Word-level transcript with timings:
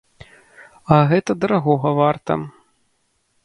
А 0.95 0.97
гэта 1.11 1.31
дарагога 1.45 1.95
варта. 2.03 2.41